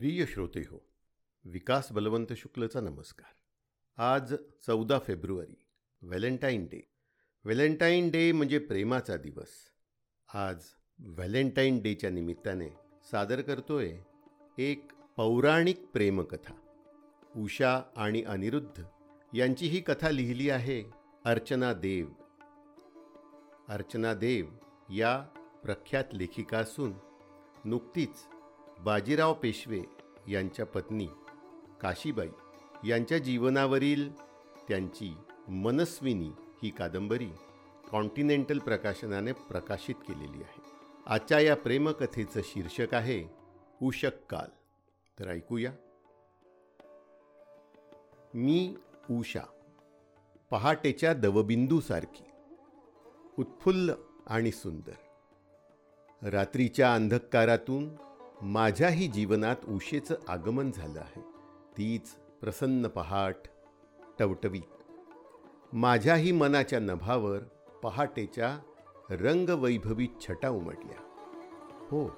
प्रिय 0.00 0.26
श्रोते 0.26 0.60
हो 0.60 0.86
विकास 1.44 1.92
बलवंत 1.92 2.32
शुक्लचा 2.32 2.80
नमस्कार. 2.80 3.34
आज 4.02 4.34
चौदा 4.66 4.98
फेब्रुवारी 4.98 5.66
व्हॅलेंटाईन 6.02 6.64
डे. 6.64 6.92
व्हॅलेंटाईन 7.44 8.10
डे 8.10 8.32
म्हणजे 8.32 8.58
प्रेमाचा 8.58 9.16
दिवस. 9.16 9.48
आज 10.34 10.64
व्हॅलेंटाईन 10.98 11.82
डेच्या 11.82 12.10
निमित्ताने 12.10 12.68
सादर 13.10 13.40
करतोय 13.40 13.98
एक 14.58 14.92
पौराणिक 15.16 15.86
प्रेमकथा. 15.86 16.54
उषा 17.36 17.82
आणि 17.96 18.22
अनिरुद्ध 18.22 18.82
यांची 19.34 19.66
ही 19.66 19.80
कथा 19.80 20.10
लिहिली 20.10 20.50
आहे 20.50 20.82
अर्चना 21.24 21.72
देव. 21.72 22.06
अर्चना 23.68 24.14
देव 24.14 24.46
या 24.92 25.18
प्रख्यात 25.62 26.04
लेखिका 26.12 26.58
असून 26.58 26.92
नुकतीच 27.64 28.26
बाजीराव 28.84 29.34
पेशवे 29.34 29.82
यांच्या 30.28 30.66
पत्नी 30.66 31.06
काशीबाई 31.80 32.28
यांच्या 32.88 33.18
जीवनावरील 33.18 34.12
त्यांची 34.68 35.16
मनस्विनी 35.48 36.30
ही 36.62 36.70
कादंबरी 36.70 37.30
कॉन्टिनेंटल 37.90 38.58
प्रकाशनाने 38.58 39.32
प्रकाशित 39.32 39.94
केलेली 39.94 40.42
आहे. 40.42 40.62
आजच्या 41.06 41.40
या 41.40 41.56
प्रेमकथेचं 41.56 42.40
शीर्षक 42.44 42.94
आहे 42.94 43.24
उषक 43.82 44.26
काल. 44.30 44.48
तर 45.20 45.28
ऐकूया. 45.28 45.72
मी 48.34 48.76
उषा 49.10 49.42
पहाटेच्या 50.50 51.14
दवबिंदूसारखी 51.14 52.30
उत्फुल्ल 53.38 53.92
आणि 54.26 54.50
सुंदर. 54.50 54.92
रात्रीच्या 56.28 56.94
अंधकारातून 56.94 58.09
माझ्याही 58.42 59.06
जीवनात 59.08 59.56
उशेचं 59.68 60.14
आगमन 60.28 60.70
झालं 60.70 61.00
आहे. 61.00 61.20
तीच 61.78 62.08
प्रसन्न 62.40 62.88
पहाट 62.88 63.36
टवटवीत 64.18 64.92
माझ्याही 65.72 66.32
मनाच्या 66.32 66.78
नभावर 66.78 67.38
पहाटेच्या 67.82 68.58
रंगवैभवी 69.10 70.08
छटा 70.20 70.48
उमटल्या. 70.48 70.98
हो 71.90 72.08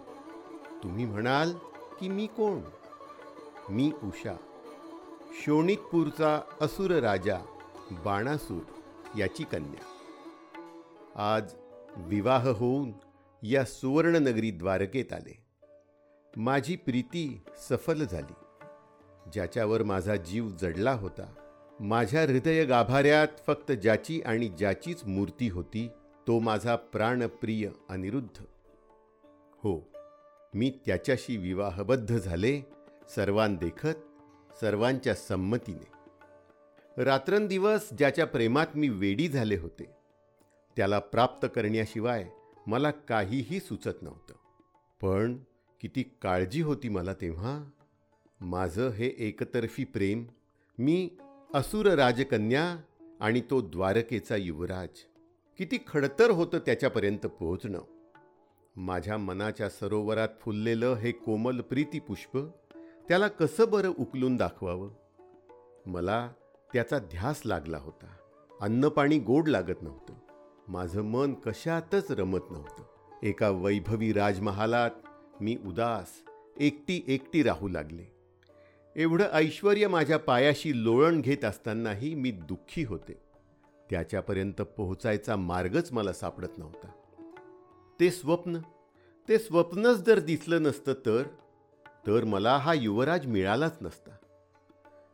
तुम्ही 0.82 1.04
म्हणाल 1.04 1.52
की 2.00 2.08
मी 2.08 2.26
कोण? 2.26 2.60
मी 3.68 3.92
उषा. 4.04 4.36
शोणितपूरचा 5.32 6.40
असुर 6.60 6.90
राजा 6.90 7.38
बाणासूर 8.04 8.62
याची 9.18 9.44
कन्या. 9.44 9.84
आज 11.14 11.54
विवाह 11.96 12.48
होऊन 12.48 12.92
या 13.42 13.64
सुवर्णनगरी 13.64 14.50
द्वारकेत 14.50 15.12
आले. 15.12 15.41
माझी 16.36 16.76
प्रीती 16.76 17.40
सफल 17.70 18.04
झाली. 18.04 18.34
ज्याच्यावर 19.32 19.82
माझा 19.82 20.16
जीव 20.16 20.48
जडला 20.48 20.92
होता 20.92 21.34
माझ्या 21.80 22.22
हृदय 22.22 22.64
गाभाऱ्यात 22.64 23.28
फक्त 23.46 23.72
ज्याची 23.72 24.20
आणि 24.20 24.48
ज्याचीच 24.48 25.04
मूर्ती 25.04 25.48
होती 25.48 25.88
तो 26.26 26.38
माझा 26.38 26.76
प्राणप्रिय 26.76 27.70
अनिरुद्ध. 27.88 28.42
हो 29.54 29.90
मी 30.54 30.72
त्याच्याशी 30.86 31.36
विवाहबद्ध 31.36 32.18
झाले 32.18 32.60
सर्वांदेखत 33.14 33.96
सर्वांच्या 34.60 35.14
संमतीने. 35.14 35.92
रात्रंदिवस 37.04 37.88
ज्याच्या 37.98 38.26
प्रेमात 38.26 38.66
मी 38.74 38.88
वेडी 38.88 39.28
झाले 39.28 39.56
होते 39.56 39.90
त्याला 40.76 40.98
प्राप्त 40.98 41.48
करण्याशिवाय 41.54 42.28
मला 42.66 42.90
काहीही 42.90 43.60
सुचत 43.60 44.02
नव्हतं. 44.02 44.34
पण 45.00 45.36
किती 45.82 46.02
काळजी 46.22 46.62
होती 46.62 46.88
मला 46.88 47.12
तेव्हा. 47.12 47.70
माझं 48.40 48.88
हे 48.88 49.14
एकतर्फी 49.18 49.84
प्रेम 49.84 50.24
मी 50.78 51.10
असुर 51.54 51.86
राजकन्या 51.86 52.76
आणि 53.20 53.40
तो 53.50 53.60
द्वारकेचा 53.60 54.36
युवराज. 54.36 54.88
किती 55.58 55.78
खडतर 55.86 56.30
होतं 56.30 56.58
त्याच्यापर्यंत 56.58 57.26
पोहोचणं. 57.26 57.80
माझ्या 58.76 59.18
मनाच्या 59.18 59.68
सरोवरात 59.68 60.28
फुललेलं 60.40 60.86
हे 60.86 61.12
कोमल 61.12 61.60
प्रीतीपुष्प 61.60 62.38
त्याला 63.08 63.28
कसं 63.28 63.70
बरं 63.70 63.92
उकलून 63.98 64.36
दाखवावं? 64.36 64.90
मला 65.86 66.30
त्याचा 66.72 66.98
ध्यास 66.98 67.42
लागला 67.44 67.78
होता. 67.78 68.06
अन्नपाणी 68.60 69.18
गोड 69.18 69.48
लागत 69.48 69.82
नव्हतं. 69.82 70.14
माझं 70.68 71.02
मन 71.02 71.34
कशातच 71.34 72.10
रमत 72.10 72.40
नव्हतं. 72.50 72.82
एका 73.22 73.50
वैभवी 73.50 74.12
राजमहालात 74.12 74.90
मी 75.40 75.56
उदास 75.66 76.08
एकटी 76.60 77.04
एकटी 77.06 77.42
राहू 77.42 77.68
लागले. 77.68 78.04
एवढं 78.96 79.24
ऐश्वर 79.32 79.88
माझ्या 79.88 80.18
पायाशी 80.18 80.84
लोळण 80.84 81.20
घेत 81.20 81.44
असतानाही 81.44 82.14
मी 82.14 82.30
दुःखी 82.30 82.84
होते. 82.84 83.12
त्याच्यापर्यंत 83.90 84.62
पोहोचायचा 84.62 85.36
मार्गच 85.36 85.92
मला 85.92 86.12
सापडत 86.12 86.58
नव्हता. 86.58 86.88
ते 88.00 88.10
स्वप्न 88.10 88.58
ते 89.28 89.38
स्वप्नच 89.38 89.96
जर 89.96 90.18
दिसलं 90.18 90.62
नसतं 90.62 90.92
तर 90.92 91.22
तर 92.06 92.24
मला 92.24 92.56
हा 92.56 92.74
युवराज 92.74 93.26
मिळालाच 93.26 93.78
नसता. 93.80 94.10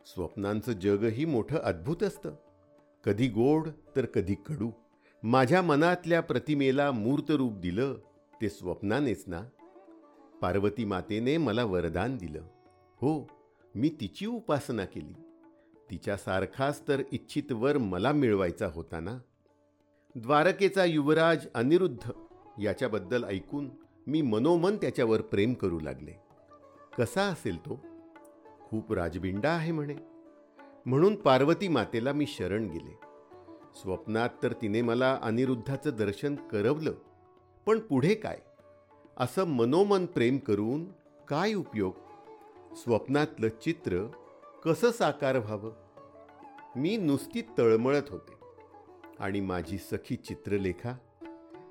स्वप्नांचं 0.06 0.73
जगही 0.73 1.25
मोठं 1.25 1.59
अद्भुत 1.59 2.03
असतं. 2.03 2.31
कधी 3.05 3.29
गोड 3.29 3.69
तर 3.97 4.06
कधी 4.06 4.35
कडू. 4.35 4.71
माझ्या 5.23 5.62
मनातल्या 5.62 6.21
प्रतिमेला 6.21 6.91
मूर्त 6.91 7.31
रूप 7.31 7.53
दिलं 7.53 7.95
ते 8.43 8.49
स्वप्नानेच 8.49 9.25
ना? 9.27 9.43
पार्वती 10.43 10.84
मातेने 10.84 11.37
मला 11.37 11.65
वरदान 11.65 12.16
दिलं. 12.16 12.41
हो 12.97 13.31
मी 13.75 13.88
तिची 13.88 14.26
उपासना 14.26 14.84
केली. 14.84 15.12
तिच्यासारखाच 15.91 16.88
तर 16.88 17.03
इच्छित 17.12 17.53
वर 17.53 17.78
मला 17.78 18.12
मिळवायचा 18.12 18.66
होता 18.66 19.00
ना? 19.00 19.19
द्वारकेचा 20.15 20.84
युवराज 20.84 21.47
अनिरुद्ध 21.54 22.10
याच्याबद्दल 22.62 23.25
ऐकून 23.25 23.71
मी 24.06 24.22
मनोमन 24.22 24.76
त्याच्यावर 24.76 25.21
प्रेम 25.21 25.54
करू 25.54 25.81
लागले. 25.81 26.12
कसा 26.99 27.22
असेल 27.22 27.59
तो? 27.60 27.87
खूप 28.60 28.93
राजबिंडा 28.93 29.50
आहे 29.50 29.72
म्हणे. 29.72 29.94
म्हणून 30.87 31.15
पार्वती 31.15 31.69
मातेला 31.69 32.12
मी 32.12 32.26
शरण 32.26 32.65
गेले. 32.65 32.99
स्वप्नात 33.75 34.28
तर 34.43 34.53
तिने 34.53 34.82
मला 34.82 35.19
अनिरुद्धाचं 35.22 35.91
दर्शन 35.91 36.34
करवलं. 36.34 36.93
पण 37.66 37.78
पुढे 37.78 38.15
काय? 38.15 38.38
असं 39.21 39.45
मनोमन 39.45 40.06
प्रेम 40.06 40.39
करून 40.39 40.84
काय 41.29 41.55
उपयोग? 41.55 41.93
स्वप्नातलं 42.75 43.49
चित्र 43.49 44.06
कसं 44.65 44.91
साकार 44.91 45.39
व्हावं? 45.39 45.73
मी 46.77 46.97
नुसती 46.97 47.43
तळमळत 47.59 48.03
होते. 48.09 48.33
आणि 49.21 49.41
माझी 49.41 49.79
सखी 49.79 50.17
चित्रलेखा 50.17 50.97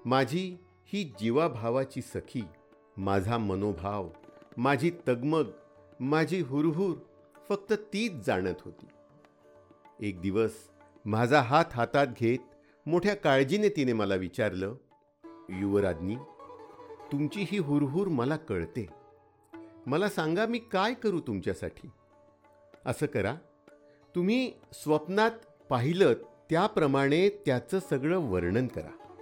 माझी 0.06 0.58
ही 0.86 1.14
जीवाभावाची 1.20 2.02
सखी 2.02 2.44
माझा 2.98 3.38
मनोभाव 3.38 4.10
माझी 4.58 4.92
तगमग 5.08 5.46
माझी 6.00 6.42
हुरहुर 6.42 6.98
फक्त 7.50 7.74
तीच 7.74 8.12
जाणत 8.12 8.62
होती. 8.66 8.86
एक 10.00 10.22
दिवस 10.22 10.52
माझा 11.06 11.42
हात 11.42 11.66
हातात 11.72 12.08
घेत 12.20 12.40
मोठ्या 12.86 13.16
काळजीने 13.16 13.70
तिने 13.70 13.94
मला 13.94 14.16
विचारलं 14.16 14.76
युवराज्ञी 15.50 16.18
तुमची 17.12 17.46
ही 17.52 17.58
हुरहुर 17.58 18.08
मला 18.08 18.38
कळते. 18.38 18.88
मला 19.88 20.10
सांगा 20.10 20.46
मी 20.46 20.60
काय 20.60 20.94
करू 20.94 21.20
तुमच्यासाठी? 21.20 21.90
असं 22.86 23.06
करा. 23.06 23.36
तुम्ही 24.16 24.54
स्वप्नात 24.74 25.32
पाहिलं 25.70 26.14
त्याप्रमाणे 26.50 27.30
त्याचं 27.30 27.80
सगळं 27.80 28.18
वर्णन 28.18 28.68
करा. 28.68 29.16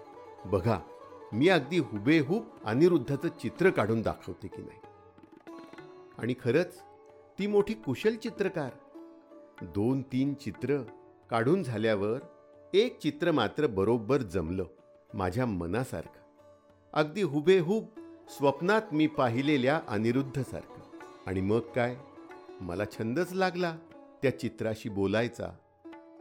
बघा 0.46 0.80
मी 1.34 1.48
अगदी 1.48 1.78
हुबेहूब 1.78 2.44
अनिरुद्धाचं 2.66 3.28
चित्र 3.28 3.70
काढून 3.70 4.02
दाखवते 4.02 4.48
की 4.48 4.62
नाही. 4.62 4.80
आणि 6.18 6.34
खरंच 6.44 6.82
ती 7.40 7.48
मोठी 7.48 7.74
कुशल 7.74 8.16
चित्रकार. 8.16 8.70
दोन 9.62 10.02
तीन 10.02 10.34
चित्र 10.34 10.82
काढून 11.30 11.64
झाल्यावर 11.64 12.20
एक 12.74 13.00
चित्र 13.00 13.32
मात्र 13.32 13.68
बरोबर 13.68 14.18
जमलं 14.18 14.66
माझ्या 15.14 15.46
मनासारखं. 15.46 16.25
अगदी 16.96 17.22
हुबेहूब 17.22 17.86
स्वप्नात 18.30 18.82
मी 18.92 19.08
पाहिलेल्या 19.08 19.82
अनिरुद्धसारखं. 19.88 20.98
आणि 21.26 21.42
मग 21.42 21.60
काय? 21.60 21.98
मला 22.62 22.86
छंदच 22.86 23.34
लागला 23.34 23.78
त्या 24.22 24.40
चित्राशी 24.40 24.90
बोलायचा 24.90 25.48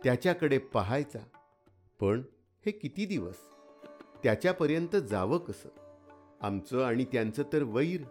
त्याच्याकडे 0.04 0.58
पाहायचा. 0.58 1.18
पण 2.00 2.22
हे 2.66 2.70
किती 2.70 3.06
दिवस? 3.06 3.34
त्याच्यापर्यंत 4.22 4.96
जावं 4.96 5.38
कसं? 5.38 5.68
आमचं 6.40 6.84
आणि 6.84 7.04
त्यांचं 7.04 7.42
तर 7.52 7.62
वैर. 7.62 8.02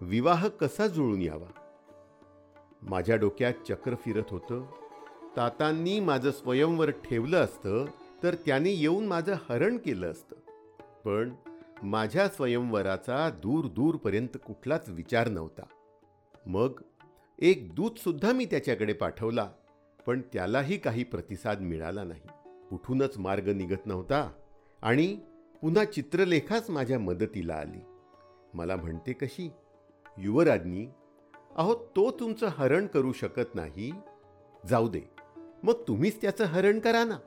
विवाह 0.00 0.48
कसा 0.48 0.86
जुळून 0.86 1.22
यावा? 1.22 1.50
माझ्या 2.82 3.16
डोक्यात 3.16 3.54
चक्र 3.68 3.94
फिरत 3.94 4.24
होतं. 4.30 4.66
तातांनी 5.36 6.00
माझं 6.00 6.30
स्वयंवर 6.30 6.90
ठेवलं 6.90 7.44
असतं 7.44 7.84
तर 8.22 8.34
त्याने 8.34 8.70
येऊन 8.70 9.06
माझं 9.06 9.34
हरण 9.48 9.76
केलं 9.76 10.10
असतं. 10.10 10.36
पण 11.04 11.34
माझ्या 11.82 12.28
स्वयंवराचा 12.28 13.30
दूर 13.30 13.66
दूरपर्यंत 13.66 14.36
कुठलाच 14.46 14.88
विचार 14.88 15.28
नव्हता. 15.28 15.62
मग 16.46 16.80
एक 17.38 17.74
दूतसुद्धा 17.74 18.32
मी 18.32 18.44
त्याच्याकडे 18.44 18.92
पाठवला 18.92 19.50
पण 20.06 20.20
त्यालाही 20.32 20.78
काही 20.78 21.04
प्रतिसाद 21.04 21.60
मिळाला 21.60 22.04
नाही. 22.04 22.28
कुठूनच 22.70 23.18
मार्ग 23.18 23.48
निघत 23.48 23.86
नव्हता 23.86 24.32
आणि 24.82 25.16
पुन्हा 25.62 25.84
चित्रलेखाच 25.84 26.70
माझ्या 26.70 26.98
मदतीला 26.98 27.54
आली. 27.54 27.80
मला 28.54 28.76
म्हणते 28.76 29.12
कशी? 29.12 29.50
युवराज्ञी 30.18 30.86
अहो 31.56 31.74
तो 31.74 32.10
तुमचं 32.10 32.46
हरण 32.46 32.86
करू 32.86 33.12
शकत 33.12 33.54
नाही. 33.54 33.92
जाऊ 34.68 34.88
दे. 34.88 35.00
मग 35.62 35.74
तुम्हीच 35.88 36.20
त्याचं 36.20 36.44
हरण 36.44 36.78
करा 36.78 37.04
ना. 37.04 37.18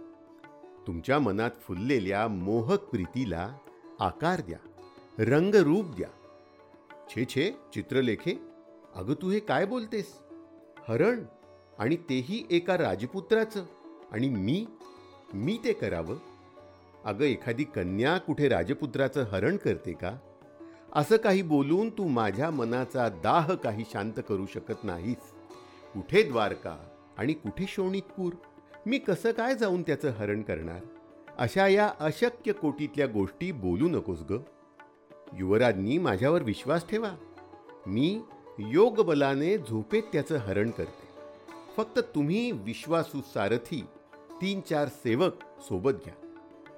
तुमच्या 0.87 1.19
मनात 1.19 1.51
फुललेल्या 1.61 2.27
मोहक 2.27 2.79
प्रीतीला 2.79 3.57
आकार 3.99 4.41
द्या 4.41 4.57
रंगरूप 5.19 5.85
द्या. 5.95 6.07
छे 7.09 7.25
छे 7.25 7.51
चित्रलेखे 7.73 8.39
अगं 8.95 9.13
तू 9.21 9.29
हे 9.29 9.39
काय 9.39 9.65
बोलतेस? 9.65 10.19
हरण 10.87 11.23
आणि 11.79 11.95
तेही 11.95 12.47
एका 12.51 12.77
राजपुत्राचं 12.77 13.65
आणि 14.11 14.29
मी 14.29 14.65
मी 15.33 15.59
ते 15.63 15.73
करावं? 15.73 16.17
अगं 17.05 17.23
एखादी 17.23 17.63
कन्या 17.63 18.17
कुठे 18.17 18.49
राजपुत्राचं 18.49 19.23
हरण 19.23 19.57
करते 19.57 19.91
का? 19.91 20.17
असं 20.93 21.17
काही 21.17 21.41
बोलून 21.41 21.89
तू 21.89 22.07
माझ्या 22.07 22.49
मनाचा 22.49 23.09
दाह 23.09 23.53
काही 23.53 23.83
शांत 23.93 24.19
करू 24.29 24.45
शकत 24.45 24.83
नाहीस. 24.83 25.33
कुठे 25.93 26.23
द्वारका 26.23 26.77
आणि 27.17 27.33
कुठे 27.33 27.65
शोणितपूर? 27.67 28.33
मी 28.85 28.97
कसं 28.97 29.31
काय 29.31 29.55
जाऊन 29.55 29.81
त्याचं 29.81 30.09
हरण 30.09 30.41
करणार? 30.41 30.79
अशा 31.39 31.67
या 31.67 31.93
अशक्य 31.99 32.51
कोटीतल्या 32.51 33.07
गोष्टी 33.07 33.51
बोलू 33.51 33.87
नकोस 33.87 34.19
ग. 34.29 34.37
युवराजनी 35.33 35.97
माझ्यावर 35.97 36.43
विश्वास 36.43 36.89
ठेवा. 36.89 37.11
मी 37.87 38.21
योग 38.59 39.01
बलाने 39.01 39.57
झोपेत 39.57 40.03
त्याचं 40.03 40.37
हरण 40.37 40.69
करते. 40.69 41.07
फक्त 41.77 41.99
तुम्ही 41.99 42.51
विश्वासू 42.51 43.21
सारथी 43.21 43.85
तीन 44.41 44.61
चार 44.61 44.87
सेवक 44.87 45.33
सोबत 45.59 45.91
घ्या. 45.91 46.13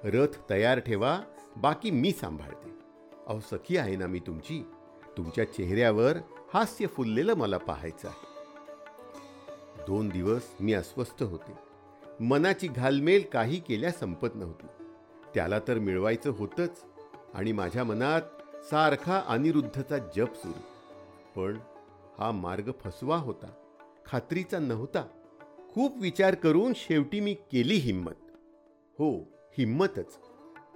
रथ 0.04 0.50
तयार 0.50 0.78
ठेवा 0.78 1.20
बाकी 1.56 1.90
मी 1.90 2.12
सांभाळते. 2.12 2.70
अहो 3.26 3.40
सखी 3.40 3.76
आहे 3.76 3.96
ना 3.96 4.06
मी 4.06 4.18
तुमची. 4.18 4.66
तुमच्या 5.16 5.44
चेहऱ्यावर 5.44 6.16
हास्य 6.54 6.86
फुललेलं 6.86 7.34
मला 7.34 7.58
पाहायचं 7.58 8.08
आहे. 8.08 8.26
दोन 9.86 10.08
दिवस 10.08 10.42
मी 10.60 10.72
अस्वस्थ 10.72 11.22
होते. 11.22 11.69
मनाची 12.20 12.68
घालमेल 12.68 13.22
काही 13.32 13.60
केल्या 13.60 13.90
संपत 13.90 14.28
नव्हती. 14.34 14.66
त्याला 15.34 15.58
तर 15.58 15.78
मिळवायचं 15.78 16.30
होतंच 16.30 16.84
आणि 17.34 17.52
माझ्या 17.52 17.84
मनात 17.84 18.22
सारखा 18.64 19.22
अनिरुद्धचा 19.26 19.98
जप 19.98 20.34
सुरू. 20.34 20.60
पण 21.36 21.58
हा 22.18 22.30
मार्ग 22.30 22.70
फसवा 22.84 23.16
होता 23.16 23.50
खात्रीचा 24.06 24.58
नव्हता. 24.58 25.04
खूप 25.74 25.98
विचार 26.00 26.34
करून 26.34 26.72
शेवटी 26.76 27.20
मी 27.20 27.34
केली 27.34 27.74
हिंमत. 27.74 28.18
हो 28.98 29.18
हिंमतच. 29.58 30.18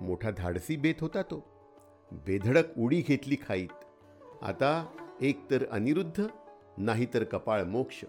मोठा 0.00 0.30
धाडसी 0.30 0.76
बेत 0.76 0.94
होता 1.00 1.22
तो. 1.22 1.48
बेधडक 2.12 2.78
उडी 2.78 3.00
घेतली 3.00 3.36
खाईत. 3.48 3.84
आता 4.42 4.86
एक 5.20 5.50
तर 5.50 5.64
अनिरुद्ध 5.70 6.26
नाहीतर 6.78 7.24
कपाळ 7.24 7.62
मोक्ष. 7.62 8.04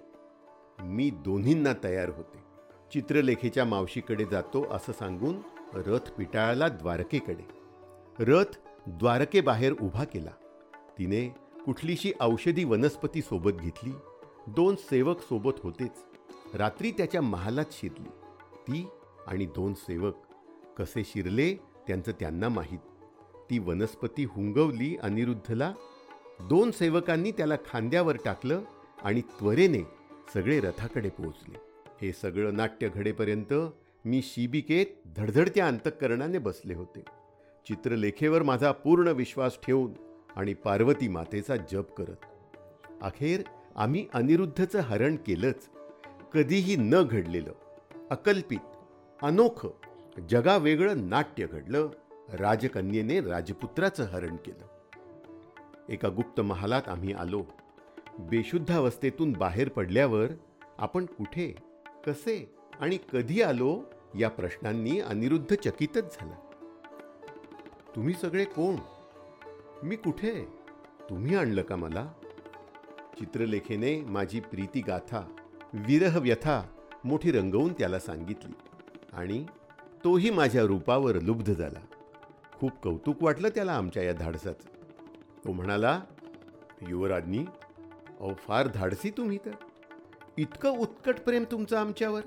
मी 0.80 1.10
दोन्हींना 1.10 1.74
तयार 1.84 2.10
होते. 2.10 2.45
चित्रलेखेच्या 2.96 3.66
मावशीकडे 3.66 4.26
जातो 4.26 4.66
असं 4.72 4.92
सांगून 4.92 5.38
रथ 5.74 6.12
पिटाळला 6.12 6.68
द्वारकेकडे. 6.68 7.48
रथ 8.20 8.58
द्वारकेबाहेर 8.88 9.74
उभा 9.82 10.04
केला. 10.04 10.30
तिने 10.98 11.36
कुठलीशी 11.66 12.14
औषधी 12.22 12.64
वनस्पती 12.64 13.22
सोबत 13.22 13.52
घेतली. 13.52 13.92
दोन 14.48 14.76
सेवक 14.76 15.20
सोबत 15.20 15.52
होतेच. 15.64 15.92
रात्री 16.54 16.92
त्याच्या 16.92 17.22
महालात 17.22 17.66
शिरली. 17.72 18.10
ती 18.54 18.88
आणि 19.28 19.46
दोन 19.46 19.74
सेवक 19.74 20.16
कसे 20.78 21.04
शिरले 21.04 21.56
त्यांचं 21.88 22.12
त्यांना 22.12 22.50
माहीत. 22.50 22.80
ती 23.50 23.60
वनस्पती 23.60 24.24
हुंगवली 24.24 24.98
अनिरुद्धला. 24.98 25.74
दोन 26.40 26.72
सेवकांनी 26.72 27.32
त्याला 27.32 27.56
खांद्यावर 27.56 28.16
टाकलं 28.26 28.62
आणि 29.04 29.22
त्वरेने 29.22 29.88
सगळे 30.34 30.60
रथाकडे 30.60 31.10
पोहोचले. 31.10 31.75
हे 32.02 32.14
सगळं 32.14 32.54
नाट्य 32.54 32.90
घडेपर्यंत 32.90 33.54
मी 34.06 34.22
शिबिकेत 34.22 34.86
धडधडत्या 35.18 35.68
अंतःकरणाने 35.68 36.38
बसले 36.38 36.74
होते. 36.74 37.04
चित्रलेखेवर 37.68 38.44
माझा 38.44 38.72
पूर्ण 38.72 39.08
विश्वास 39.08 39.60
ठेवून 39.64 39.94
आणि 40.36 40.54
पार्वती 40.54 41.08
मातेचा 41.08 41.56
जप 41.56 41.94
करत. 41.94 42.26
अखेर 43.02 43.42
आम्ही 43.76 44.08
अनिरुद्धचं 44.14 44.80
हरण 44.80 45.16
केलंच. 45.16 45.70
कधीही 46.34 46.76
न 46.76 46.96
घडलेलं 47.04 47.52
अकल्पित 48.10 48.60
अनोखं 49.22 49.70
जगावेगळं 50.30 51.10
नाट्य 51.10 51.48
घडलं 51.48 51.90
राजकन्येने 52.34 53.22
राजपुत्राचं 53.22 54.04
हरण 54.04 54.36
केलं. 54.36 54.66
एका 55.90 56.10
गुप्त 56.10 56.42
महालात 56.42 56.82
आम्ही 56.88 57.14
आलो. 57.14 57.46
बेशुद्धावस्थेतून 58.20 59.32
बाहेर 59.32 59.70
पडल्यावर 59.70 60.28
आपण 60.78 61.06
कुठे? 61.06 61.75
कसे 62.06 62.56
आणि 62.80 62.98
कधी 63.14 63.42
आलो 63.42 63.84
या 64.20 64.30
प्रश्नांनी 64.30 65.00
अनिरुद्ध 65.00 65.56
चकितच 65.56 66.18
झाला. 66.20 66.36
तुम्ही 67.96 68.14
सगळे 68.14 68.46
कोण? 68.46 68.76
मी 69.84 69.96
कुठे? 69.96 70.46
तुम्ही 71.10 71.36
आणलं 71.36 71.62
का 71.62 71.76
मला? 71.76 72.14
चित्रलेखेने 73.20 74.02
माझी 74.02 74.40
प्रीती 74.40 74.82
गाथा 74.82 75.36
विरह 75.74 76.20
व्यथा 76.20 76.64
मोठी 77.04 77.32
रंगवून 77.32 77.74
त्याला 77.74 78.00
सांगितली 78.00 78.54
आणि 79.14 79.46
तोही 80.04 80.30
माझ्या 80.30 80.64
रूपावर 80.64 81.20
लुब्ध 81.20 81.54
झाला. 81.54 81.80
खूप 82.54 82.72
कौतुक 82.72 83.24
वाटलं 83.24 83.50
त्याला 83.50 83.74
आमच्या 83.74 84.04
या 84.04 84.14
धाडसाचं. 84.14 84.70
तो 85.46 85.52
म्हणाला 85.52 86.02
युवराजनी 86.90 87.46
अहो 88.20 88.34
फार 88.34 88.68
धाडसी 88.68 89.10
तुम्ही 89.10 89.38
तर. 89.38 89.52
इतकं 90.38 90.70
उत्कट 90.70 91.20
प्रेम 91.20 91.44
तुमचं 91.52 91.78
आमच्यावर? 91.78 92.22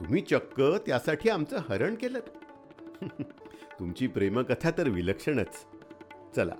तुम्ही 0.00 0.22
चक्क 0.22 0.60
त्यासाठी 0.60 1.28
आमचं 1.28 1.58
हरण 1.68 1.94
केलं. 1.94 2.18
तुमची 3.78 4.06
प्रेमकथा 4.06 4.70
तर 4.70 4.88
विलक्षणच. 4.88 5.64
चला 6.36 6.54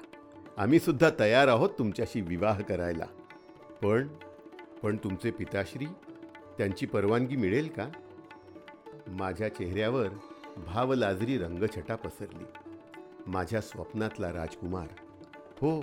आम्ही 0.57 0.79
सुद्धा 0.79 1.11
तयार 1.19 1.49
आहोत 1.49 1.71
तुमच्याशी 1.79 2.21
विवाह 2.21 2.61
करायला. 2.61 3.07
पण 3.83 4.09
पण 4.83 4.97
तुमचे 4.97 5.31
पिताश्री 5.31 5.87
त्यांची 6.59 6.87
परवानगी 6.87 7.37
मिळेल 7.37 7.69
का? 7.69 7.89
माझ्या 9.07 9.49
चेहऱ्यावर 9.49 10.09
भावलाजरी 10.57 11.39
रंगछटा 11.39 11.97
पसरली. 11.97 12.45
माझ्या 13.27 13.61
स्वप्नातला 13.61 14.33
राजकुमार. 14.33 14.87
हो 15.61 15.81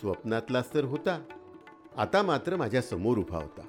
स्वप्नातलाच 0.00 0.74
तर 0.74 0.84
होता. 0.84 1.22
आता 1.96 2.22
मात्र 2.22 2.56
माझ्यासमोर 2.56 3.18
उभा 3.18 3.36
होता. 3.36 3.62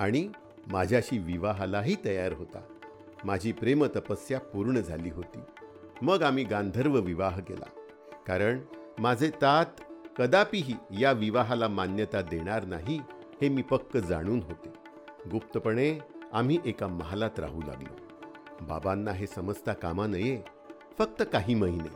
आणि 0.00 0.28
माझ्याशी 0.66 1.18
विवाहालाही 1.18 1.96
तयार 2.04 2.32
होता. 2.32 2.60
माझी 3.24 3.52
प्रेमतपस्या 3.52 4.40
पूर्ण 4.40 4.80
झाली 4.80 5.10
होती. 5.10 5.38
मग 6.02 6.22
आम्ही 6.22 6.44
गांधर्व 6.44 7.00
विवाह 7.00 7.40
केला. 7.40 7.66
कारण 8.26 8.60
माझे 8.98 9.30
तात 9.30 9.66
कदापिही 10.18 10.74
या 11.00 11.12
विवाहाला 11.12 11.68
मान्यता 11.68 12.20
देणार 12.20 12.64
नाही 12.64 13.00
हे 13.42 13.48
मी 13.48 13.62
पक्क 13.62 13.96
जाणून 13.96 14.40
होते. 14.40 14.72
गुप्तपणे 15.30 15.98
आम्ही 16.32 16.58
एका 16.64 16.86
महालात 16.86 17.40
राहू 17.40 17.62
लागलो. 17.62 17.94
बाबांना 18.60 19.12
हे 19.12 19.26
समजता 19.26 19.72
कामा 19.72 20.06
नये 20.06 20.42
फक्त 20.98 21.22
काही 21.32 21.54
महिने. 21.54 21.90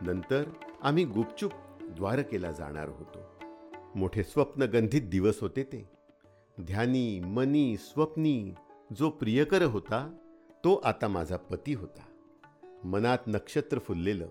नंतर 0.00 0.44
आम्ही 0.82 1.04
गुपचूप 1.04 1.52
द्वारकेला 1.82 2.50
जाणार 2.50 2.88
होतो. 2.88 3.18
मोठे 3.94 4.22
स्वप्नगंधित 4.22 5.02
दिवस 5.02 5.38
होते 5.40 5.62
ते. 5.62 5.93
ध्यानी 6.60 7.20
मनी 7.20 7.76
स्वप्नी 7.76 8.54
जो 8.96 9.10
प्रियकर 9.10 9.62
होता 9.62 10.16
तो 10.64 10.74
आता 10.84 11.08
माझा 11.08 11.36
पती 11.36 11.72
होता. 11.72 12.02
मनात 12.84 13.18
नक्षत्र 13.26 13.78
फुललेलं 13.78 14.26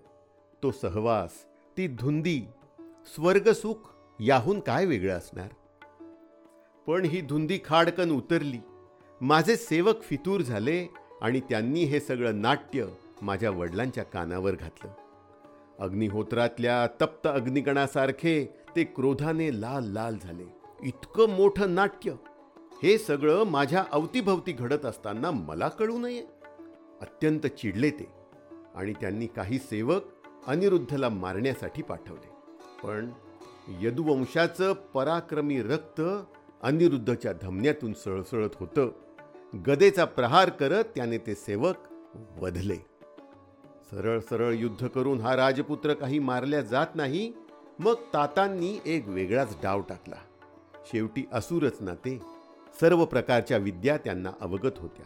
तो 0.63 0.71
सहवास 0.71 1.45
ती 1.77 1.87
धुंदी 1.87 2.41
स्वर्गसुख 3.15 3.75
याहून 4.19 4.59
काय 4.59 4.85
वेगळं 4.85 5.17
असणार? 5.17 5.47
पण 6.87 7.05
ही 7.05 7.21
धुंदी 7.21 7.59
खाडकन 7.65 8.11
उतरली 8.11 8.59
माझे 9.21 9.55
सेवक 9.55 10.01
फितूर 10.01 10.41
झाले 10.41 10.87
आणि 11.21 11.39
त्यांनी 11.39 11.83
हे 11.83 11.99
सगळं 11.99 12.41
नाट्य 12.41 12.85
माझ्या 13.21 13.51
वडिलांच्या 13.51 14.03
कानावर 14.03 14.55
घातलं. 14.55 14.91
अग्निहोत्रातल्या 15.79 16.87
तप्त 16.87 17.27
अग्निकणासारखे 17.27 18.53
ते 18.75 18.83
क्रोधाने 18.83 19.61
लाल 19.61 19.83
लाल 19.83 20.17
झाले. 20.23 20.62
इतकं 20.83 21.29
मोठं 21.29 21.75
नाट्य. 21.75 22.11
हे 22.83 22.97
सगळं 22.97 23.43
माझ्या 23.43 23.83
अवतीभवती 23.91 24.51
घडत 24.51 24.85
असताना 24.85 25.31
मला 25.31 25.67
कळू 25.67 25.97
नये. 25.97 26.25
अत्यंत 27.01 27.47
चिडले 27.47 27.89
ते 27.89 28.11
आणि 28.75 28.93
त्यांनी 28.93 29.27
काही 29.27 29.59
सेवक 29.59 30.01
अनिरुद्धला 30.47 31.09
मारण्यासाठी 31.09 31.81
पाठवले. 31.81 32.29
पण 32.83 33.09
यदुवंशाचं 33.81 34.73
पराक्रमी 34.73 35.61
रक्त 35.61 36.01
अनिरुद्धच्या 36.61 37.33
धमन्यातून 37.33 37.93
सळसळत 37.93 38.49
होतं. 38.55 38.91
गदेचा 39.67 40.05
प्रहार 40.05 40.49
करत 40.49 40.83
त्याने 40.83 41.17
ते 41.17 41.35
सेवक 41.35 41.75
वधले. 42.39 42.75
सरळ 43.91 44.19
सरळ 44.19 44.53
युद्ध 44.53 44.87
करून 44.87 45.21
हा 45.21 45.35
राजपुत्र 45.35 45.93
काही 45.93 46.19
मारल्या 46.19 46.61
जात 46.61 46.87
नाही. 46.95 47.33
मग 47.79 47.95
तातांनी 48.13 48.79
एक 48.85 49.07
वेगळाच 49.07 49.57
डाव 49.63 49.81
टाकला. 49.81 50.15
शेवटी 50.85 51.25
असुरच 51.33 51.81
ना 51.81 51.95
ते. 51.95 52.21
सर्व 52.79 53.05
प्रकारच्या 53.05 53.57
विद्या 53.57 53.97
त्यांना 53.97 54.31
अवगत 54.41 54.77
होत्या. 54.77 55.05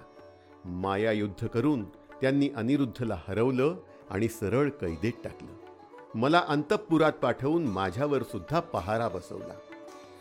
माया 0.66 1.12
युद्ध 1.12 1.48
करून 1.48 1.84
त्यांनी 2.22 2.50
अनिरुद्धला 2.50 3.18
हरवलं 3.28 3.76
आणि 4.10 4.28
सरळ 4.28 4.70
कैदेत 4.70 5.14
टाकलं. 5.24 5.50
मला 6.16 6.44
अंतपुरात 6.48 7.12
पाठवून 7.12 7.68
माझ्यावर 7.68 8.24
सुद्धा 8.24 8.60
पहारा 8.60 9.08
बसवला. 9.08 9.54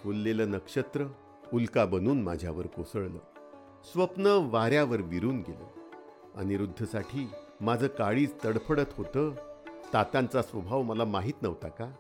फुललेलं 0.05 0.51
नक्षत्र 0.51 1.07
उल्का 1.53 1.85
बनून 1.85 2.23
माझ्यावर 2.23 2.67
कोसळलं. 2.67 3.19
स्वप्न 3.93 4.27
वाऱ्यावर 4.27 5.01
विरून 5.01 5.39
गेलं. 5.39 5.67
अनिरुद्धसाठी 6.37 7.29
माझं 7.61 7.87
काळीज 7.87 8.35
तडफडत 8.45 8.87
होतं. 8.97 9.31
तातांचा 9.95 10.43
स्वभाव 10.43 10.83
मला 10.83 11.05
माहीत 11.05 11.43
नव्हता 11.43 11.69
का? 11.69 11.91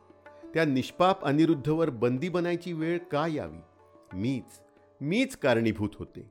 त्या 0.54 0.64
निष्पाप 0.64 1.24
अनिरुद्धवर 1.24 1.90
बंदी 1.90 2.28
बनायची 2.28 2.72
वेळ 2.72 2.98
का 2.98 3.26
यावी? 3.26 3.58
मीच 4.12 4.60
मीच 5.00 5.36
कारणीभूत 5.36 5.88
होते. 5.98 6.30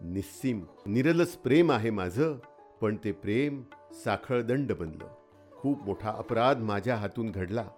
निस्सीम 0.00 0.60
निरलस 0.86 1.36
प्रेम 1.36 1.72
आहे 1.72 1.90
माझं 1.90 2.38
पण 2.80 2.96
ते 3.04 3.12
प्रेम 3.12 3.62
साखळदंड 4.04 4.72
बनलं. 4.72 5.08
खूप 5.52 5.82
मोठा 5.84 6.10
अपराध 6.10 6.58
माझ्या 6.58 6.96
हातून 6.96 7.30
घडला. 7.30 7.68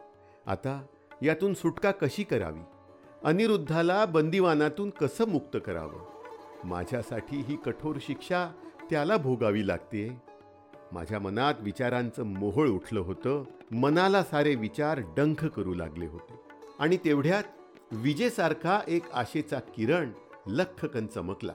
आता 0.46 0.86
यातून 1.22 1.54
सुटका 1.54 1.90
कशी 1.90 2.24
करावी? 2.24 2.60
अनिरुद्धाला 3.24 4.04
बंदिवानातून 4.04 4.90
कसं 4.90 5.28
मुक्त 5.28 5.56
करावं? 5.66 6.06
माझ्यासाठी 6.64 7.40
ही 7.40 7.56
कठोर 7.56 7.96
शिक्षा 8.00 8.50
त्याला 8.90 9.16
भोगावी 9.16 9.66
लागते 9.66 10.31
माझ्या 10.92 11.18
मनात 11.18 11.54
विचारांचं 11.60 12.22
मोहळ 12.22 12.68
उठलं 12.68 13.00
होतं. 13.00 13.44
मनाला 13.70 14.22
सारे 14.22 14.54
विचार 14.54 15.00
डंख 15.00 15.46
करू 15.46 15.74
लागले 15.74 16.06
होते. 16.06 16.34
आणि 16.78 16.96
तेवढ्यात 16.96 17.44
विजेसारखा 17.92 18.80
एक 18.88 19.10
आशेचा 19.12 19.58
किरण 19.58 20.10
लख्खकन 20.46 21.06
चमकला. 21.06 21.52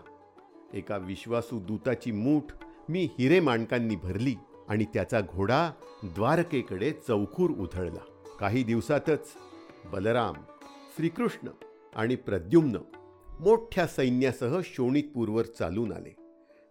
एका 0.74 0.98
विश्वासू 0.98 1.60
दूताची 1.60 2.12
मूठ 2.12 2.44
मी 2.90 3.10
हिरे 3.20 3.40
माणकांनी 3.40 3.96
भरली 3.96 4.36
आणि 4.68 4.86
त्याचा 4.94 5.22
घोडा 5.22 5.72
द्वारकेकडे 6.04 6.92
चौखूर 6.92 7.50
उधळला. 7.50 8.28
काही 8.40 8.64
दिवसातच 8.64 9.28
बलराम 9.92 10.36
श्रीकृष्ण 10.98 11.48
आणि 11.96 12.16
प्रद्युम्न 12.16 12.78
मोठ्या 13.40 13.88
सैन्यासह 13.88 14.60
शोणितपूरवर 14.64 15.46
चालून 15.46 15.92
आले. 15.92 16.17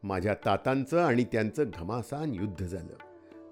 माझ्या 0.06 0.34
तातांचं 0.34 1.04
आणि 1.04 1.24
त्यांचं 1.24 1.64
घमासान 1.78 2.34
युद्ध 2.34 2.66
झालं. 2.66 2.94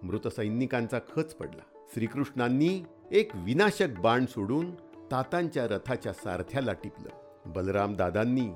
मृत 0.03 0.29
सैनिकांचा 0.29 0.99
खच 1.17 1.35
पडला. 1.35 1.87
श्रीकृष्णांनी 1.95 2.85
एक 3.11 3.31
विनाशक 3.35 3.89
बाण 3.89 4.27
सोडून 4.27 4.75
तातांच्या 5.11 5.69
रथाच्या 5.69 6.13
सारथ्याला 6.13 6.73
टिपलं. 6.73 7.09
बलराम 7.47 7.95
दादांनी 7.95 8.49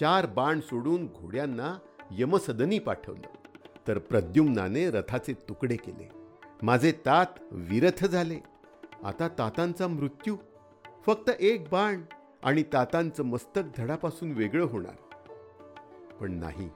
चार 0.00 0.26
बाण 0.26 0.60
सोडून 0.60 1.06
घोड्यांना 1.06 1.78
यमसदनी 2.10 2.78
पाठवलं. 2.78 3.28
तर 3.88 3.98
प्रद्युम्नाने 3.98 4.90
रथाचे 4.90 5.32
तुकडे 5.32 5.76
केले. 5.76 6.10
माझे 6.62 6.92
तात 6.92 7.26
विरथ 7.50 8.04
झाले. 8.04 8.38
आता 9.04 9.28
तातांचा 9.28 9.88
मृत्यू. 9.88 10.36
फक्त 11.06 11.30
एक 11.40 11.64
बाण 11.72 12.00
आणि 12.42 12.62
तातांचं 12.62 13.22
मस्तक 13.22 13.62
धडापासून 13.76 14.32
वेगळं 14.32 14.64
होणार. 14.64 14.94
पण 16.20 16.32
नाही. 16.32 16.70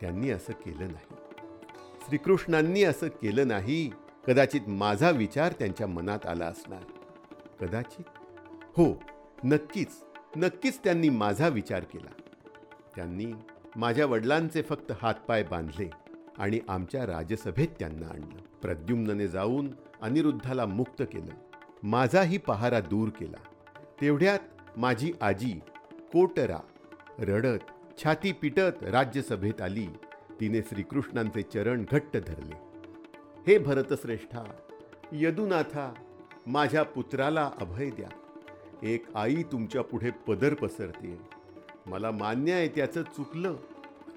त्यांनी 0.00 0.30
असं 0.30 0.52
केलं 0.52 0.86
नाही. 0.86 1.14
श्रीकृष्णांनी 2.06 2.82
असं 2.82 3.08
केलं 3.08 3.48
नाही. 3.48 3.92
कदाचित 4.26 4.60
माझा 4.68 5.10
विचार 5.10 5.52
त्यांच्या 5.52 5.86
मनात 5.86 6.26
आला 6.26 6.46
असणार. 6.46 6.82
कदाचित? 7.60 8.04
हो 8.76 9.02
नक्कीच. 9.44 10.04
नक्कीच 10.36 10.78
त्यांनी 10.84 11.08
माझा 11.08 11.48
विचार 11.48 11.80
केला. 11.80 12.10
त्यांनी 12.96 13.26
माझ्या 13.76 14.06
वडिलांचे 14.06 14.62
फक्त 14.62 14.92
हातपाय 15.02 15.42
बांधले 15.42 15.90
आणि 16.38 16.60
आमच्या 16.68 17.06
राजसभेत 17.06 17.68
त्यांना 17.78 18.06
आणलं. 18.06 18.58
प्रद्युम्नने 18.62 19.28
जाऊन 19.28 19.72
अनिरुद्धाला 20.02 20.66
मुक्त 20.66 21.02
केलं. 21.02 21.32
माझाही 21.82 22.38
पहारा 22.38 22.80
दूर 22.80 23.08
केला. 23.08 23.36
तेवढ्यात 24.00 24.38
माझी 24.76 25.12
आजी 25.20 25.60
कोटरा 26.12 26.58
रडत 27.18 27.58
छाती 28.02 28.32
पिटत 28.32 28.82
राज्यसभेत 28.82 29.62
आली. 29.62 29.86
तिने 30.40 30.62
श्रीकृष्णांचे 30.62 31.42
चरण 31.42 31.84
घट्ट 31.90 32.16
धरले. 32.16 32.56
हे 33.46 33.58
भरतश्रेष्ठा 33.58 34.42
यदुनाथा 35.12 35.94
माझ्या 36.46 36.82
पुत्राला 36.82 37.50
अभय 37.60 37.90
द्या. 37.90 38.08
एक 38.82 39.04
आई 39.14 39.42
तुमच्यापुढे 39.42 40.10
पदर 40.10 40.54
पसरते. 40.54 41.18
मला 41.86 42.10
मान्य 42.10 42.52
आहे 42.52 42.68
त्याचं 42.68 43.02
चुकलं. 43.02 43.56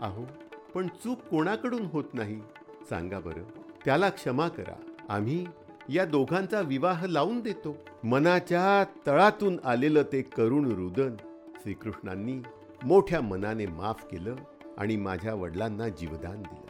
आहो 0.01 0.25
पण 0.73 0.87
चूक 0.87 1.19
कोणाकडून 1.19 1.85
होत 1.85 2.03
नाही? 2.13 2.41
सांगा 2.89 3.19
बरं. 3.19 3.43
त्याला 3.85 4.09
क्षमा 4.09 4.47
करा. 4.47 4.91
आम्ही 5.09 5.45
या 5.89 6.05
दोघांचा 6.05 6.61
विवाह 6.61 7.05
लावून 7.05 7.39
देतो. 7.39 7.77
मनाच्या 8.03 8.83
तळातून 9.07 9.59
आलेलं 9.63 10.01
ते 10.01 10.21
करुण 10.21 10.71
रुदन 10.71 11.15
श्रीकृष्णांनी 11.61 12.41
मोठ्या 12.83 13.21
मनाने 13.21 13.65
माफ 13.65 14.05
केलं 14.11 14.35
आणि 14.77 14.95
माझ्या 14.95 15.33
वडिलांना 15.33 15.89
जीवदान 15.89 16.41
दिलं. 16.41 16.67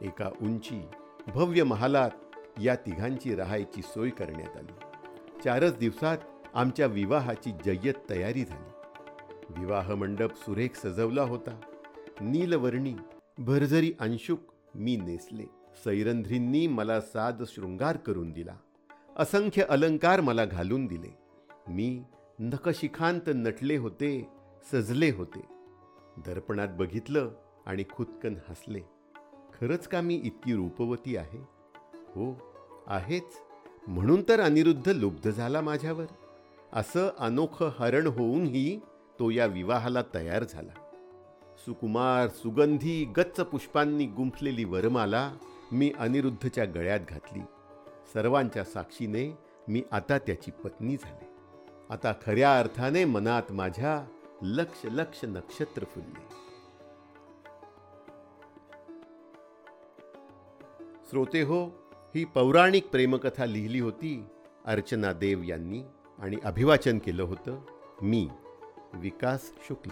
एका 0.00 0.30
उंची 0.42 0.82
भव्य 1.28 1.64
महालात 1.64 2.10
या 2.60 2.74
तिघांची 2.74 3.34
राहायची 3.34 3.82
सोय 3.82 4.10
करण्यात 4.10 4.56
आली. 4.56 4.72
चारच 5.44 5.78
दिवसात 5.78 6.18
आमच्या 6.54 6.86
विवाहाची 6.86 7.50
जय्यत 7.64 7.94
तयारी 8.10 8.44
झाली. 8.44 8.70
विवाह 9.60 9.94
मंडप 9.94 10.34
सुरेख 10.36 10.68
सजवला 10.74 11.22
होता. 11.22 11.60
नीलवर्णी 12.20 12.94
भरझरी 13.38 13.92
अंशुक 14.00 14.38
मी 14.74 14.96
नेसले. 14.96 15.44
सैरंध्रींनी 15.84 16.66
मला 16.66 17.00
साद 17.00 17.42
शृंगार 17.46 17.96
करून 17.96 18.32
दिला. 18.32 18.56
असंख्य 19.16 19.62
अलंकार 19.62 20.20
मला 20.20 20.44
घालून 20.44 20.86
दिले. 20.86 21.18
मी 21.68 22.02
नकशिखांत 22.38 23.20
नटले 23.26 23.76
होते. 23.76 24.39
सजले 24.72 25.10
होते. 25.10 25.40
दर्पणात 26.16 26.68
बघितलं 26.68 27.30
आणि 27.66 27.84
खुदकन 27.94 28.34
हसले. 28.48 28.80
खरंच 29.54 29.88
का 29.88 30.00
मी 30.00 30.14
इतकी 30.24 30.54
रूपवती 30.54 31.16
आहे? 31.16 31.38
हो 31.94 32.54
आहेच. 32.86 33.24
म्हणून 33.88 34.22
तर 34.28 34.40
अनिरुद्ध 34.40 34.88
लुब्ध 34.88 35.30
झाला 35.30 35.60
माझ्यावर. 35.60 36.04
असं 36.72 37.08
अनोखं 37.18 37.70
हरण 37.78 38.06
होऊनही 38.06 38.80
तो 39.18 39.30
या 39.30 39.46
विवाहाला 39.46 40.02
तयार 40.14 40.44
झाला. 40.48 40.72
सुकुमार 41.58 42.28
सुगंधी 42.28 43.04
गच्च 43.04 43.40
पुष्पांनी 43.40 44.06
गुंफलेली 44.06 44.64
वरमाला 44.64 45.34
मी 45.72 45.92
अनिरुद्धच्या 45.98 46.64
गळ्यात 46.64 47.00
घातली. 47.08 47.40
सर्वांच्या 48.14 48.64
साक्षीने 48.64 49.38
मी 49.68 49.82
आता 49.92 50.18
त्याची 50.18 50.50
पत्नी 50.50 50.96
झाले. 50.96 51.30
आता 51.90 52.12
खऱ्या 52.12 52.58
अर्थाने 52.58 53.04
मनात 53.04 53.42
माझ्या 53.50 54.06
लक्ष 54.42 54.80
लक्ष 54.84 55.24
नक्षत्र 55.24 55.84
फुलले. 55.84 56.20
श्रोते 61.10 61.42
हो 61.42 61.64
ही 62.14 62.24
पौराणिक 62.24 62.88
प्रेमकथा 62.88 63.44
लिहिली 63.44 63.80
होती 63.80 64.24
अर्चना 64.64 65.12
देव 65.12 65.42
यांनी 65.42 65.82
आणि 66.18 66.36
अभिवाचन 66.44 66.98
केलं 66.98 67.22
होतं 67.22 67.60
मी 68.02 68.28
विकास 68.94 69.50
शुक्ल. 69.68 69.90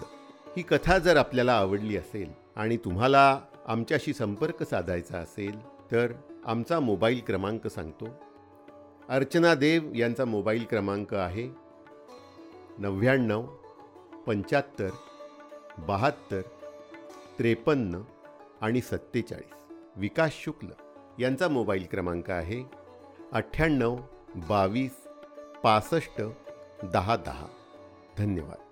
ही 0.57 0.62
कथा 0.62 0.99
जर 0.99 1.17
आपल्याला 1.17 1.52
आवडली 1.52 1.97
असेल 1.97 2.33
आणि 2.57 2.76
तुम्हाला 2.76 3.40
आमच्याशी 3.67 4.12
संपर्क 4.12 4.62
साधायचा 4.62 5.19
असेल 5.19 5.61
तर 5.93 6.12
आमचा 6.47 6.81
मोबाईल 6.81 7.21
क्रमांक 7.26 7.67
सांगतो. 7.67 8.09
अर्चना 9.09 9.55
देव 9.55 9.95
यांचा 9.95 10.25
मोबाईल 10.25 10.64
क्रमांक 10.64 11.14
आहे 11.14 11.49
नव्याण्णव 12.78 13.47
पंच्याहत्तर 14.28 14.88
बहात्तर 15.78 16.40
त्रेपन्न 17.38 18.00
आणि 18.61 18.80
सत्तेचाळीस. 18.80 19.73
विकास 19.97 20.32
शुक्ल 20.32 20.66
यांचा 21.18 21.49
मोबाईल 21.49 21.87
क्रमांक 21.90 22.30
आहे 22.30 22.70
अठ्ठ्याण्णव 23.32 23.97
बावीस 24.35 25.08
पासष्ट 25.64 26.23
दहा 26.82 27.16
दहा. 27.16 27.47
धन्यवाद. 28.18 28.67